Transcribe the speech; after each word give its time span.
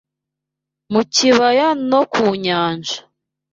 mu 0.91 1.01
bibaya 1.15 1.67
no 1.89 2.01
ku 2.13 2.25
nyanja. 2.45 2.97